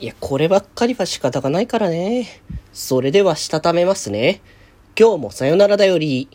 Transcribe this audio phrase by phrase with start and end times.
[0.00, 2.28] いや、こればっかりは仕方がないからね。
[2.72, 4.40] それでは、したためますね。
[4.96, 6.28] 今日もさよならだより。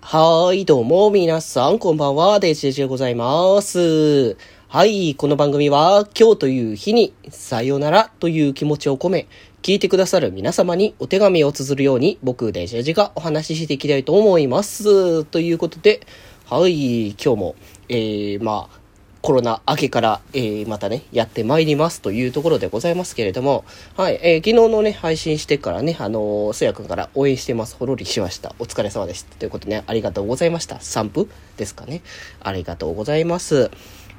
[0.00, 4.38] はーい、どうも、皆さん、こんばんは、デジェジでございます。
[4.68, 9.26] はい、この番組は、今日という日に、さよならという気持ちを込め、
[9.60, 15.24] 聞いてくださる皆様にお手紙を綴るように、僕、デジェジがお話ししていきたいと思います。
[15.24, 16.00] ということで、
[16.46, 17.54] はい、今日も、
[17.90, 18.83] えー、まあ、
[19.24, 23.64] コロナ明けから、えー、またね、やってまいりますというところでございますけれども、
[23.96, 27.74] はい、えー、昨日のね、配信してからね、あのー、せやくんから応援してます。
[27.76, 28.54] ほろりしました。
[28.58, 29.24] お疲れ様です。
[29.24, 30.78] ということでね、ありがとうございました。
[30.82, 32.02] 散布ですかね。
[32.42, 33.70] ありがとうございます。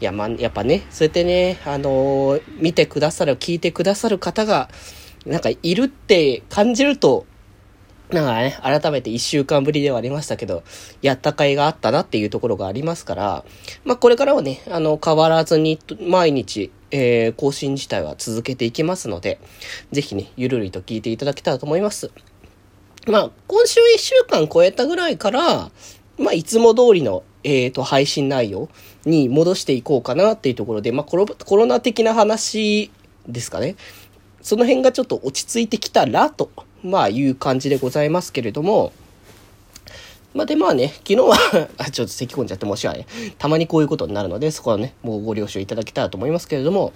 [0.00, 4.68] いや、まやっぱね、そうやってね、あのー、見てくださる、聞いてくださる方が、
[5.26, 7.26] なんかいるって感じると、
[8.12, 10.62] なんかね、改めて一週間ぶりではありましたけど、
[11.00, 13.44] やった甲斐があったなっていうところがありますから、
[13.84, 19.40] まあこれからはね、あの、変わらずに毎日、えー、更新自体は続けていきますので、
[19.92, 22.10] ぜひね、ゆるりと聞いていただけたらと思います。
[23.06, 25.70] まあ、今週一週間超えたぐらいから、
[26.18, 28.68] まあ、いつも通りの、えっ、ー、と、配信内容
[29.06, 32.90] に戻していこうかなっていうところで、まあコロ、コロナ的な話
[33.26, 33.74] ですかね。
[34.42, 36.50] その辺がちょっと落ち着いてきたらと
[36.82, 38.92] まあいう感じでございますけれども、
[40.34, 41.36] まあでまあね、昨日は
[41.78, 43.06] あ、ちょっと咳込んじゃって申し訳ない。
[43.38, 46.92] たまにこういうことになるので、そこはね、もうご了承いただけたらと思いますけれども、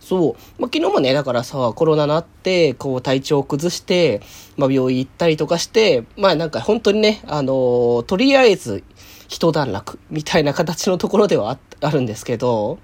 [0.00, 0.32] そう。
[0.60, 4.20] まあ、昨日もね、だからさ、コロナなって、こう体調を崩して、
[4.56, 8.82] まあ、病院行ったりとかして、まあなんか本当にね、あのー、とりあえず、
[9.28, 12.78] 一段落、みたいな形のところではあるんですけど、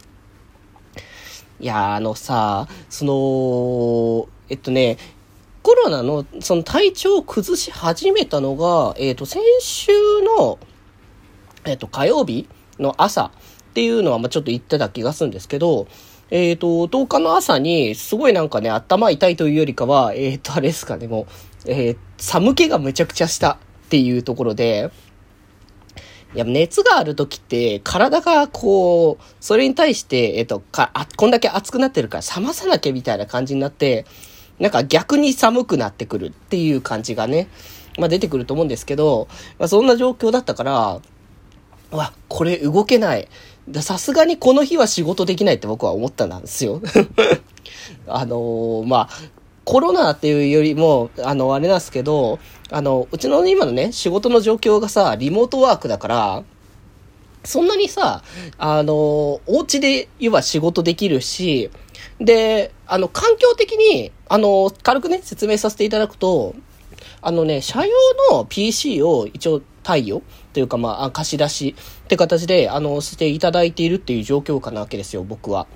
[1.59, 4.99] いやあのさ、その、えっとね、
[5.67, 9.91] コロナのその体調を崩し始めたのが、えっ、ー、と、先週
[10.23, 10.61] の、
[11.65, 13.31] えっ、ー、と、火曜日の朝っ
[13.75, 15.89] ていうのは、ま、ちょっと言ってた気がするんですけど、
[16.31, 21.27] えっ、ー、と、10日の朝に、すごいなんかね、頭痛いというよりかは、えっ、と、あれですかね、もう、
[21.67, 24.93] え寒気がめちゃくちゃしたっていうところで、
[26.37, 34.07] いや、熱がある時って、体がこう、それに対して、えっ、と、か、あ、こんだけ熱くなってるから冷まさなきゃみたいな感じになって、
[34.59, 37.49] なんか逆に寒くなってくるっていう感じがね、
[37.99, 39.29] まあ出てくると思うんですけど、
[39.59, 41.01] まあそんな状況だったから、
[41.91, 43.29] わ、これ動けない。
[43.81, 46.81] さすがにこの日は仕事できないって僕は思ったなんですよ。
[48.07, 49.11] あのー、まあ、
[49.65, 52.39] コロナっていうよりも、あの、あれなんですけど、
[52.71, 56.45] あの、うちの今のね、仕事の状況がさ、リモートワークだから、
[57.47, 58.23] そんなにさ、
[58.59, 58.95] あの、
[59.47, 61.71] お家で言えば仕事できるし、
[62.21, 66.55] で、あの、環境的に、あの、軽くね、説明させていただくと、
[67.23, 67.93] あのね、社用
[68.33, 71.75] の PC を一応貸与というか、まあ、貸し出し
[72.05, 75.67] って形で、あの、していただいているっていう状況下なわけですよ、僕は。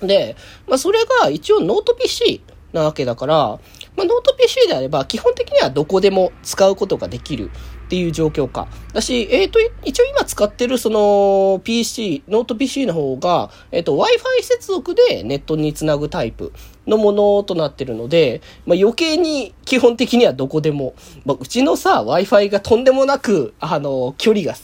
[0.00, 0.36] で、
[0.66, 2.42] まあ、それが一応ノート PC
[2.72, 3.58] なわけだから、
[3.96, 7.50] まあ、ノート PC であれば、基本的にはどこでも使うことができる
[7.86, 8.68] っていう状況か。
[8.92, 16.52] だし、えっ、ー、と、一応今使ってるその PC、ノート PC の方が、えっ、ー、と、Wi-Fi 接続でネットにつなぐタイプ
[16.86, 24.54] のものとなってるので、まあ、余計に基本的にはどこでも、まあ、うちのさ、Wi-Fi がとんでもなく、あの、距離が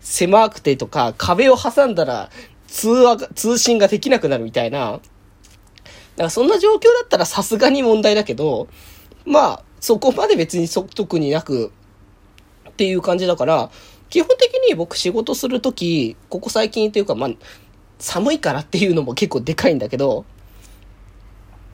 [0.00, 2.30] 狭くてとか、壁を挟んだら
[2.66, 5.00] 通話が、通信ができなくなるみたいな、
[6.16, 8.68] からそんな状況だったらさすがに問題だけど、
[9.24, 11.72] まあ、そこまで別に特になく、
[12.68, 13.70] っていう感じだから、
[14.10, 17.30] 基本的に僕仕事するとき、ここ最近っていうか、まあ、
[17.98, 20.24] 寒いからっていうのも結構でかいんだけど、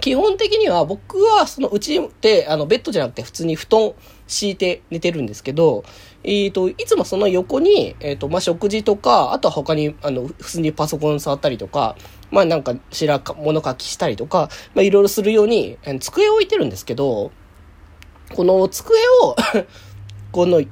[0.00, 3.92] 基本的には僕はそのうちであのベッドじゃなくて普通に布団
[4.26, 5.84] 敷いて寝てるんですけど、
[6.22, 11.96] えっ、ー、と、いつもその横に、えっ、ー、と、まあ、食事とか、あとは他に、あの、普通にパソコン触ったりとか、
[12.30, 17.32] まあ、なんか、しらか、物書きしたりとか、まあ、いろいろするように、机を置いてるんですけど、
[18.34, 19.36] この机を
[20.30, 20.62] この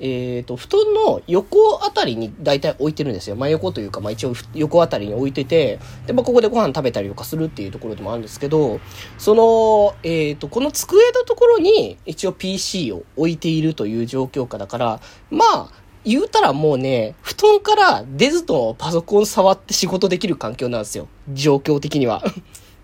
[0.00, 3.36] えっ、ー、と、布団の横あたりに大体置いてるんですよ。
[3.36, 8.80] 真横というか、まあ一応横あたりに置いてて、で、まあここでご飯食べたりとかするっていうところでもあるんですけど、
[9.18, 15.00] その、えっ、ー、と、この机のところに一応 PC を置いているという状況下だから、
[15.30, 15.70] まあ、
[16.08, 21.06] 言うたらもうね、布団から出ずとパソコン触って仕事できる環境なんですよ。
[21.34, 22.24] 状況的には。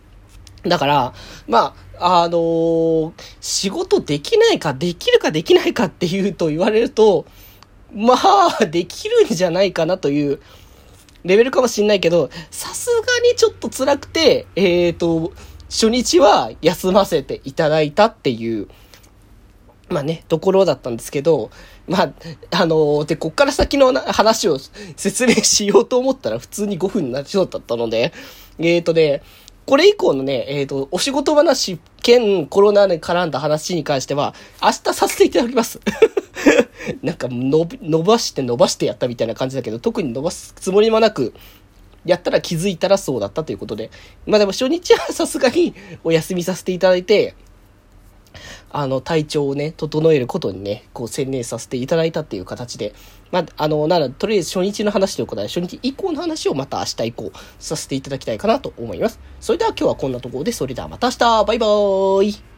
[0.63, 1.15] だから、
[1.49, 7.25] まあ、あのー、仕事できないか、できるかできないかっていうと言われると、
[7.95, 8.15] ま
[8.61, 10.41] あ、できるんじゃないかなという
[11.25, 15.33] レベルかもしんないけど、さすがにちょっと辛くて、えっ、ー、と、
[15.71, 18.69] 初日は休ませていただいたっていう、
[19.89, 21.51] まあね、ところだったんですけど、
[21.87, 22.13] まあ、
[22.51, 24.59] あのー、で、こっから先の話を
[24.97, 28.13] 説明しようと思ったら普通に5分になりそうだったので、
[28.59, 29.23] えっ、ー、とね、
[29.67, 35.81] これ以降のね、えっ、ー、と、お仕事話兼コロナに絡んだ話に関しては、明日させていただきます。
[37.03, 41.33] なんか伸伸ばして伸ばしてやったみたいな感じだけど、特に伸ばすつもりもなく、
[42.05, 43.91] やったら気づいたらそうだったということで。
[44.27, 47.35] まあでも初日はさすがにお休みさせていただいて、
[48.77, 52.93] あの、体調をね、整えることにね、こう専念させていただいたっていう形で、
[53.31, 59.21] まあ、あの、なら、とりあえず初日の話ということで、初日以降の話をまた明日以降させていただきたいかなと思います。
[59.39, 61.45] それでは今日はこんなところで、それではまた明日。
[61.45, 62.54] バイバーイ。